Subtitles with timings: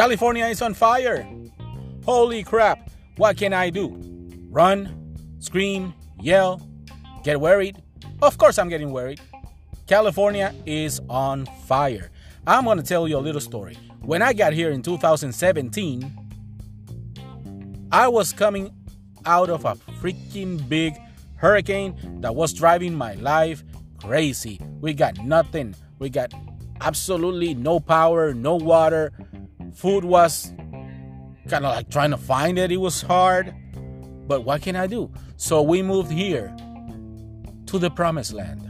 [0.00, 1.28] California is on fire.
[2.06, 3.98] Holy crap, what can I do?
[4.48, 6.66] Run, scream, yell,
[7.22, 7.82] get worried?
[8.22, 9.20] Of course, I'm getting worried.
[9.86, 12.10] California is on fire.
[12.46, 13.76] I'm to tell you a little story.
[14.00, 16.10] When I got here in 2017,
[17.92, 18.72] I was coming
[19.26, 20.98] out of a freaking big
[21.36, 23.62] hurricane that was driving my life
[24.02, 24.62] crazy.
[24.80, 25.74] We got nothing.
[25.98, 26.32] We got
[26.80, 29.12] absolutely no power, no water.
[29.74, 30.52] Food was
[31.48, 33.54] kind of like trying to find it, it was hard.
[34.26, 35.10] But what can I do?
[35.36, 36.54] So we moved here
[37.66, 38.66] to the promised land.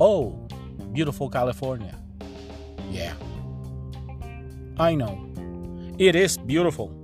[0.00, 0.46] Oh,
[0.92, 1.98] beautiful California.
[2.90, 3.14] Yeah.
[4.78, 5.24] I know.
[5.98, 6.94] It is beautiful.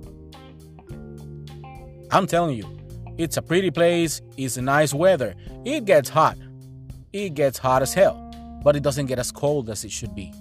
[2.11, 2.65] I'm telling you,
[3.17, 5.35] it's a pretty place, it's nice weather.
[5.65, 6.37] It gets hot.
[7.11, 8.31] It gets hot as hell,
[8.63, 10.33] but it doesn't get as cold as it should be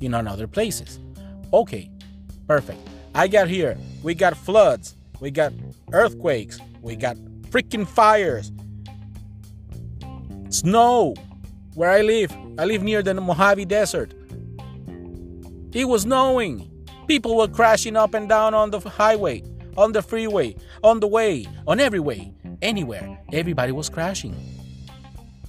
[0.00, 1.00] in other places.
[1.52, 1.90] Okay,
[2.46, 2.78] perfect.
[3.14, 3.76] I got here.
[4.02, 5.52] We got floods, we got
[5.92, 7.16] earthquakes, we got
[7.50, 8.52] freaking fires,
[10.50, 11.14] snow.
[11.74, 14.14] Where I live, I live near the Mojave Desert.
[15.72, 16.70] It was snowing.
[17.06, 19.42] People were crashing up and down on the highway
[19.76, 23.18] on the freeway, on the way, on every way, anywhere.
[23.32, 24.34] Everybody was crashing.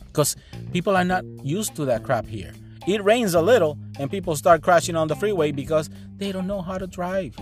[0.08, 0.36] Because
[0.72, 2.54] people are not used to that crap here.
[2.88, 6.62] It rains a little and people start crashing on the freeway because they don't know
[6.62, 7.36] how to drive.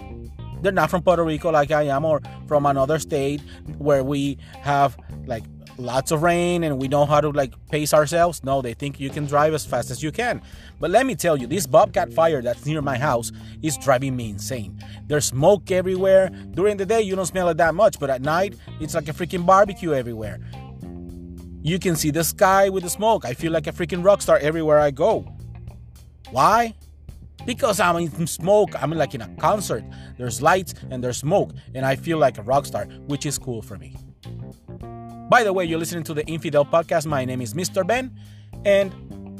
[0.62, 3.42] They're not from Puerto Rico like I am or from another state
[3.78, 5.44] where we have like
[5.78, 8.44] lots of rain and we know how to like pace ourselves.
[8.44, 10.42] No, they think you can drive as fast as you can.
[10.80, 14.32] But let me tell you, this Bobcat fire that's near my house is driving me
[14.32, 14.82] insane.
[15.06, 16.30] There's smoke everywhere.
[16.30, 19.14] During the day, you don't smell it that much, but at night, it's like a
[19.14, 20.40] freaking barbecue everywhere.
[21.62, 23.26] You can see the sky with the smoke.
[23.26, 25.35] I feel like a freaking rock star everywhere I go.
[26.32, 26.74] Why?
[27.46, 28.82] Because I'm in smoke.
[28.82, 29.84] I'm like in a concert.
[30.18, 33.62] There's lights and there's smoke, and I feel like a rock star, which is cool
[33.62, 33.96] for me.
[35.30, 37.06] By the way, you're listening to the Infidel Podcast.
[37.06, 37.86] My name is Mr.
[37.86, 38.16] Ben,
[38.64, 38.92] and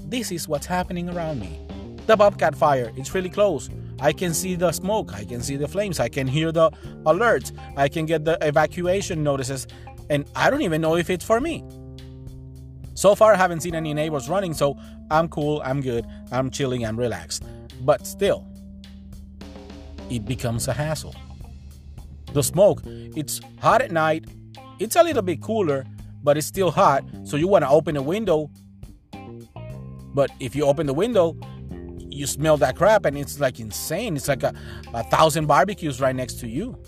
[0.10, 1.60] this is what's happening around me.
[2.06, 3.70] The Bobcat fire, it's really close.
[4.00, 6.70] I can see the smoke, I can see the flames, I can hear the
[7.06, 9.68] alerts, I can get the evacuation notices,
[10.10, 11.64] and I don't even know if it's for me.
[12.96, 14.78] So far, I haven't seen any neighbors running, so
[15.12, 17.44] I'm cool, I'm good, I'm chilling, I'm relaxed.
[17.82, 18.48] But still,
[20.10, 21.14] it becomes a hassle.
[22.32, 24.26] The smoke, it's hot at night,
[24.80, 25.86] it's a little bit cooler,
[26.24, 27.04] but it's still hot.
[27.26, 28.50] So you want to open a window.
[30.14, 31.38] But if you open the window,
[32.10, 34.16] you smell that crap and it's like insane.
[34.16, 34.54] It's like a,
[34.94, 36.82] a thousand barbecues right next to you.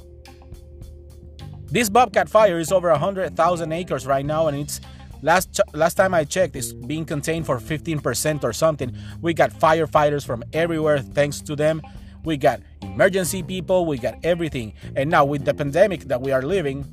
[1.69, 4.79] This Bobcat fire is over 100,000 acres right now, and it's
[5.21, 8.95] last ch- last time I checked, it's being contained for 15% or something.
[9.21, 11.81] We got firefighters from everywhere, thanks to them.
[12.23, 14.73] We got emergency people, we got everything.
[14.95, 16.85] And now with the pandemic that we are living,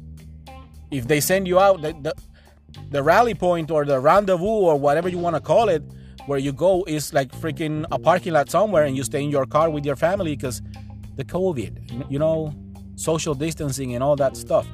[0.91, 2.15] if they send you out, the, the,
[2.91, 5.83] the rally point or the rendezvous or whatever you want to call it,
[6.27, 9.45] where you go is like freaking a parking lot somewhere and you stay in your
[9.45, 10.63] car with your family because
[11.17, 12.55] the COVID, you know,
[12.97, 14.67] social distancing and all that stuff.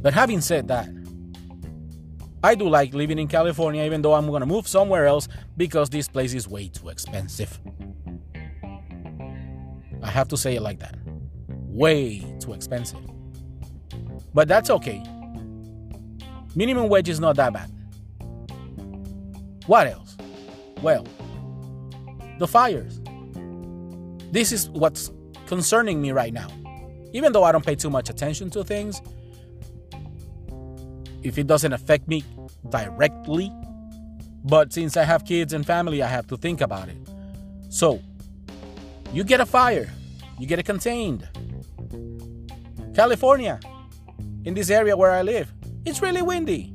[0.00, 0.88] But having said that,
[2.42, 6.08] I do like living in California even though I'm gonna move somewhere else because this
[6.08, 7.58] place is way too expensive.
[10.02, 10.96] I have to say it like that.
[11.48, 13.00] Way too expensive.
[14.32, 15.02] But that's okay.
[16.54, 17.70] Minimum wage is not that bad.
[19.66, 20.16] What else?
[20.80, 21.06] Well,
[22.38, 23.00] the fires.
[24.30, 25.10] This is what's
[25.46, 26.48] concerning me right now.
[27.12, 29.02] Even though I don't pay too much attention to things,
[31.22, 32.24] if it doesn't affect me
[32.68, 33.52] directly,
[34.44, 36.96] but since I have kids and family, I have to think about it.
[37.68, 38.00] So,
[39.12, 39.90] you get a fire,
[40.38, 41.28] you get it contained.
[42.94, 43.60] California,
[44.44, 45.52] in this area where I live,
[45.84, 46.74] it's really windy.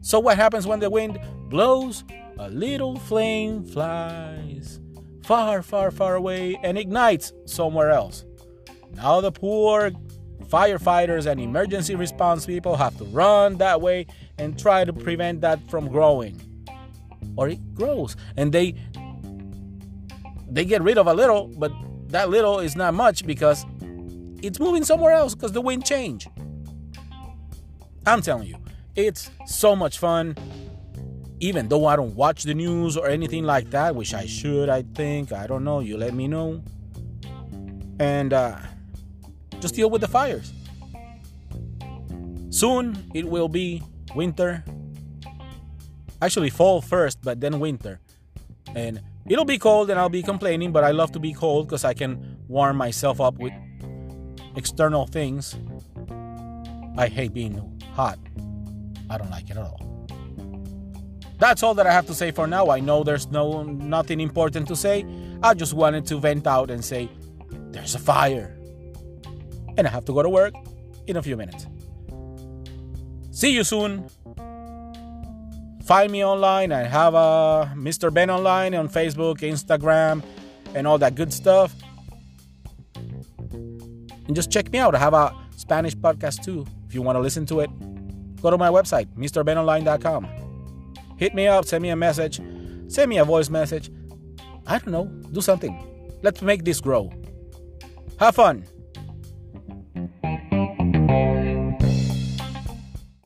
[0.00, 2.04] So, what happens when the wind blows?
[2.38, 4.80] A little flame flies
[5.24, 8.24] far, far, far away and ignites somewhere else.
[8.94, 9.90] Now, the poor
[10.44, 14.06] firefighters and emergency response people have to run that way
[14.38, 16.40] and try to prevent that from growing.
[17.36, 18.74] Or it grows and they
[20.48, 21.72] they get rid of a little, but
[22.08, 23.66] that little is not much because
[24.40, 26.28] it's moving somewhere else because the wind changed.
[28.06, 28.56] I'm telling you,
[28.94, 30.36] it's so much fun.
[31.40, 34.82] Even though I don't watch the news or anything like that, which I should, I
[34.94, 35.32] think.
[35.32, 35.80] I don't know.
[35.80, 36.62] You let me know.
[37.98, 38.56] And uh,
[39.64, 40.52] just deal with the fires.
[42.50, 43.82] Soon it will be
[44.14, 44.62] winter.
[46.20, 47.98] Actually, fall first, but then winter.
[48.74, 51.82] And it'll be cold and I'll be complaining, but I love to be cold because
[51.82, 53.54] I can warm myself up with
[54.54, 55.56] external things.
[56.98, 57.56] I hate being
[57.94, 58.18] hot.
[59.08, 59.80] I don't like it at all.
[61.38, 62.68] That's all that I have to say for now.
[62.68, 65.06] I know there's no nothing important to say.
[65.42, 67.08] I just wanted to vent out and say
[67.72, 68.58] there's a fire.
[69.76, 70.54] And I have to go to work
[71.06, 71.66] in a few minutes.
[73.30, 74.08] See you soon.
[75.84, 76.72] Find me online.
[76.72, 78.12] I have uh, a Mr.
[78.12, 80.22] Ben online on Facebook, Instagram,
[80.74, 81.74] and all that good stuff.
[84.26, 84.94] And just check me out.
[84.94, 86.64] I have a Spanish podcast too.
[86.86, 87.70] If you want to listen to it,
[88.40, 90.28] go to my website, MrBenOnline.com.
[91.18, 92.40] Hit me up, send me a message,
[92.88, 93.90] send me a voice message.
[94.66, 95.74] I don't know, do something.
[96.22, 97.12] Let's make this grow.
[98.18, 98.64] Have fun.